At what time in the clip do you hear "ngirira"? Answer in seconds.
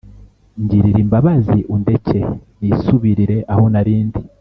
0.61-0.99